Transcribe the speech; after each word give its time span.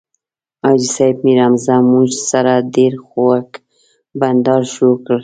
حاجي 0.63 0.87
صیب 0.95 1.17
میرحمزه 1.25 1.75
موږ 1.91 2.09
سره 2.31 2.53
ډېر 2.75 2.93
خوږ 3.07 3.47
بنډار 4.19 4.61
شروع 4.73 4.99
کړ. 5.05 5.17